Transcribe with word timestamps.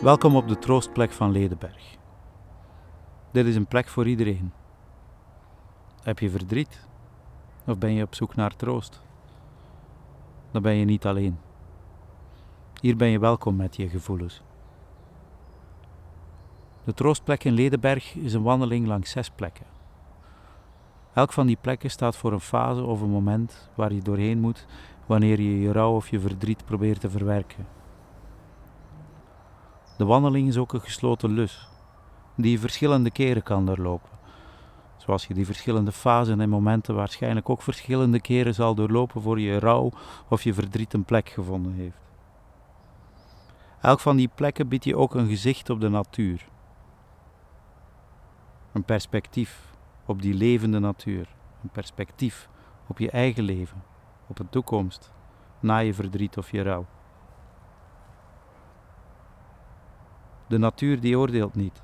Welkom 0.00 0.36
op 0.36 0.48
de 0.48 0.58
troostplek 0.58 1.12
van 1.12 1.30
Ledenberg. 1.30 1.96
Dit 3.32 3.46
is 3.46 3.56
een 3.56 3.66
plek 3.66 3.88
voor 3.88 4.06
iedereen. 4.08 4.52
Heb 6.02 6.18
je 6.18 6.30
verdriet? 6.30 6.86
Of 7.66 7.78
ben 7.78 7.92
je 7.92 8.02
op 8.02 8.14
zoek 8.14 8.34
naar 8.34 8.56
troost? 8.56 9.02
Dan 10.50 10.62
ben 10.62 10.74
je 10.74 10.84
niet 10.84 11.06
alleen. 11.06 11.38
Hier 12.80 12.96
ben 12.96 13.08
je 13.08 13.18
welkom 13.18 13.56
met 13.56 13.76
je 13.76 13.88
gevoelens. 13.88 14.42
De 16.84 16.94
troostplek 16.94 17.44
in 17.44 17.52
Ledenberg 17.52 18.14
is 18.14 18.32
een 18.32 18.42
wandeling 18.42 18.86
langs 18.86 19.10
zes 19.10 19.30
plekken. 19.30 19.66
Elk 21.12 21.32
van 21.32 21.46
die 21.46 21.58
plekken 21.60 21.90
staat 21.90 22.16
voor 22.16 22.32
een 22.32 22.40
fase 22.40 22.82
of 22.82 23.00
een 23.00 23.10
moment 23.10 23.70
waar 23.74 23.92
je 23.92 24.02
doorheen 24.02 24.40
moet 24.40 24.66
wanneer 25.06 25.40
je 25.40 25.60
je 25.60 25.72
rouw 25.72 25.94
of 25.94 26.08
je 26.08 26.20
verdriet 26.20 26.64
probeert 26.64 27.00
te 27.00 27.10
verwerken. 27.10 27.77
De 29.98 30.04
wandeling 30.04 30.48
is 30.48 30.56
ook 30.56 30.72
een 30.72 30.80
gesloten 30.80 31.30
lus, 31.30 31.68
die 32.36 32.50
je 32.50 32.58
verschillende 32.58 33.10
keren 33.10 33.42
kan 33.42 33.66
doorlopen. 33.66 34.10
Zoals 34.96 35.26
je 35.26 35.34
die 35.34 35.46
verschillende 35.46 35.92
fasen 35.92 36.40
en 36.40 36.48
momenten 36.48 36.94
waarschijnlijk 36.94 37.48
ook 37.48 37.62
verschillende 37.62 38.20
keren 38.20 38.54
zal 38.54 38.74
doorlopen 38.74 39.22
voor 39.22 39.40
je 39.40 39.58
rouw 39.58 39.92
of 40.28 40.42
je 40.42 40.54
verdriet 40.54 40.92
een 40.92 41.04
plek 41.04 41.28
gevonden 41.28 41.72
heeft. 41.72 42.00
Elk 43.80 44.00
van 44.00 44.16
die 44.16 44.30
plekken 44.34 44.68
biedt 44.68 44.84
je 44.84 44.96
ook 44.96 45.14
een 45.14 45.28
gezicht 45.28 45.70
op 45.70 45.80
de 45.80 45.88
natuur. 45.88 46.48
Een 48.72 48.84
perspectief 48.84 49.74
op 50.06 50.22
die 50.22 50.34
levende 50.34 50.78
natuur. 50.78 51.28
Een 51.62 51.70
perspectief 51.70 52.48
op 52.86 52.98
je 52.98 53.10
eigen 53.10 53.44
leven, 53.44 53.82
op 54.26 54.38
een 54.38 54.48
toekomst, 54.48 55.12
na 55.60 55.78
je 55.78 55.94
verdriet 55.94 56.36
of 56.36 56.50
je 56.50 56.62
rouw. 56.62 56.86
De 60.48 60.58
natuur 60.58 61.00
die 61.00 61.18
oordeelt 61.18 61.54
niet. 61.54 61.82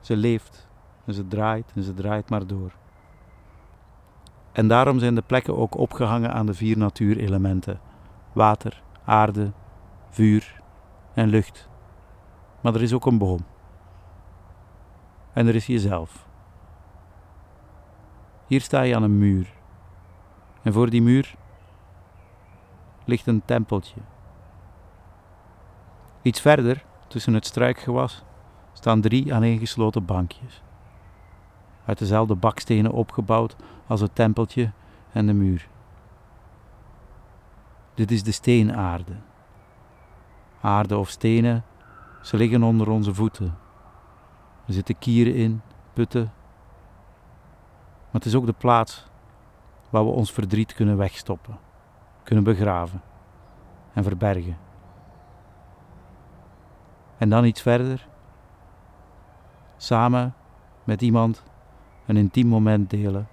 Ze 0.00 0.16
leeft 0.16 0.68
en 1.04 1.14
ze 1.14 1.28
draait 1.28 1.72
en 1.74 1.82
ze 1.82 1.94
draait 1.94 2.30
maar 2.30 2.46
door. 2.46 2.72
En 4.52 4.68
daarom 4.68 4.98
zijn 4.98 5.14
de 5.14 5.22
plekken 5.22 5.56
ook 5.56 5.76
opgehangen 5.76 6.32
aan 6.32 6.46
de 6.46 6.54
vier 6.54 6.78
natuurelementen: 6.78 7.80
water, 8.32 8.82
aarde, 9.04 9.52
vuur 10.08 10.62
en 11.14 11.28
lucht. 11.28 11.68
Maar 12.60 12.74
er 12.74 12.82
is 12.82 12.92
ook 12.92 13.06
een 13.06 13.18
boom. 13.18 13.44
En 15.32 15.46
er 15.46 15.54
is 15.54 15.66
jezelf. 15.66 16.28
Hier 18.46 18.60
sta 18.60 18.82
je 18.82 18.96
aan 18.96 19.02
een 19.02 19.18
muur. 19.18 19.52
En 20.62 20.72
voor 20.72 20.90
die 20.90 21.02
muur 21.02 21.34
ligt 23.04 23.26
een 23.26 23.42
tempeltje. 23.44 24.00
Iets 26.22 26.40
verder 26.40 26.85
Tussen 27.06 27.34
het 27.34 27.46
struikgewas 27.46 28.24
staan 28.72 29.00
drie 29.00 29.34
aaneengesloten 29.34 30.04
bankjes. 30.04 30.62
Uit 31.84 31.98
dezelfde 31.98 32.34
bakstenen 32.34 32.92
opgebouwd 32.92 33.56
als 33.86 34.00
het 34.00 34.14
tempeltje 34.14 34.72
en 35.12 35.26
de 35.26 35.32
muur. 35.32 35.68
Dit 37.94 38.10
is 38.10 38.22
de 38.22 38.32
steenaarde. 38.32 39.12
Aarde 40.60 40.96
of 40.96 41.08
stenen, 41.08 41.64
ze 42.22 42.36
liggen 42.36 42.62
onder 42.62 42.90
onze 42.90 43.14
voeten. 43.14 43.58
Er 44.66 44.72
zitten 44.72 44.98
kieren 44.98 45.34
in, 45.34 45.62
putten. 45.92 46.32
Maar 48.04 48.20
het 48.20 48.24
is 48.24 48.34
ook 48.34 48.46
de 48.46 48.52
plaats 48.52 49.06
waar 49.90 50.04
we 50.04 50.10
ons 50.10 50.32
verdriet 50.32 50.74
kunnen 50.74 50.96
wegstoppen, 50.96 51.58
kunnen 52.22 52.44
begraven 52.44 53.02
en 53.92 54.02
verbergen. 54.02 54.65
En 57.18 57.28
dan 57.28 57.44
iets 57.44 57.62
verder. 57.62 58.06
Samen 59.76 60.34
met 60.84 61.02
iemand 61.02 61.42
een 62.06 62.16
intiem 62.16 62.46
moment 62.46 62.90
delen. 62.90 63.28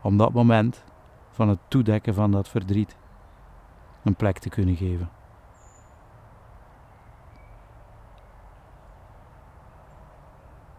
Om 0.00 0.16
dat 0.16 0.32
moment 0.32 0.84
van 1.30 1.48
het 1.48 1.58
toedekken 1.68 2.14
van 2.14 2.30
dat 2.30 2.48
verdriet 2.48 2.96
een 4.02 4.14
plek 4.14 4.38
te 4.38 4.48
kunnen 4.48 4.76
geven. 4.76 5.08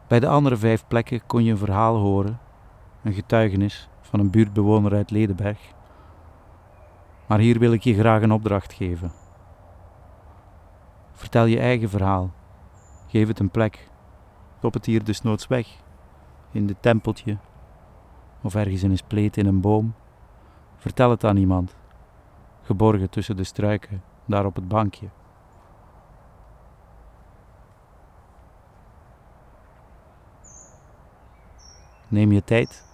Bij 0.08 0.20
de 0.20 0.28
andere 0.28 0.58
vijf 0.58 0.88
plekken 0.88 1.26
kon 1.26 1.44
je 1.44 1.52
een 1.52 1.58
verhaal 1.58 1.96
horen, 1.96 2.40
een 3.04 3.14
getuigenis 3.14 3.90
van 4.02 4.20
een 4.20 4.30
buurtbewoner 4.30 4.94
uit 4.94 5.12
Ledenberg. 5.12 5.60
Maar 7.26 7.40
hier 7.40 7.60
wil 7.60 7.74
ik 7.74 7.82
je 7.82 7.94
graag 7.94 8.22
een 8.22 8.32
opdracht 8.32 8.74
geven. 8.74 9.12
Vertel 11.28 11.46
je 11.46 11.60
eigen 11.60 11.90
verhaal. 11.90 12.32
Geef 13.08 13.28
het 13.28 13.40
een 13.40 13.50
plek. 13.50 13.90
Stop 14.58 14.74
het 14.74 14.86
hier 14.86 15.04
dus 15.04 15.22
noods 15.22 15.48
weg. 15.48 15.68
In 16.52 16.68
dit 16.68 16.82
tempeltje. 16.82 17.38
Of 18.42 18.56
ergens 18.56 18.84
in 18.84 18.92
een 18.92 18.98
spleet 18.98 19.38
in 19.38 19.46
een 19.46 19.62
boom. 19.62 19.94
Vertel 20.76 21.10
het 21.10 21.24
aan 21.24 21.38
iemand. 21.38 21.76
Geborgen 22.62 23.10
tussen 23.10 23.38
de 23.38 23.44
struiken, 23.44 24.04
daar 24.26 24.46
op 24.46 24.56
het 24.56 24.68
bankje. 24.68 25.08
Neem 32.08 32.32
je 32.32 32.44
tijd 32.44 32.88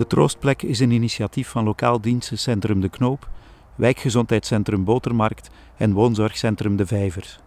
De 0.00 0.06
Troostplek 0.06 0.62
is 0.62 0.80
een 0.80 0.90
initiatief 0.90 1.48
van 1.48 1.64
Lokaal 1.64 2.00
Dienstencentrum 2.00 2.80
De 2.80 2.88
Knoop, 2.88 3.28
Wijkgezondheidscentrum 3.74 4.84
Botermarkt 4.84 5.50
en 5.76 5.92
Woonzorgcentrum 5.92 6.76
De 6.76 6.86
Vijvers. 6.86 7.38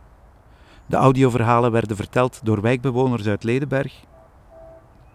De 0.85 0.95
audioverhalen 0.95 1.71
werden 1.71 1.95
verteld 1.95 2.39
door 2.43 2.61
wijkbewoners 2.61 3.27
uit 3.27 3.43
Ledenberg 3.43 3.93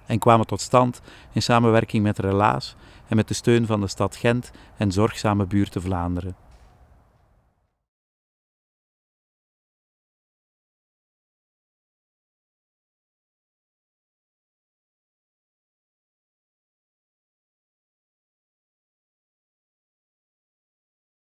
en 0.06 0.18
kwamen 0.18 0.46
tot 0.46 0.60
stand 0.60 1.00
in 1.32 1.42
samenwerking 1.42 2.02
met 2.02 2.18
Relaas 2.18 2.76
en 3.08 3.16
met 3.16 3.28
de 3.28 3.34
steun 3.34 3.66
van 3.66 3.80
de 3.80 3.88
stad 3.88 4.16
Gent 4.16 4.50
en 4.76 4.92
Zorgzame 4.92 5.46
Buurten 5.46 5.82
Vlaanderen. 5.82 6.47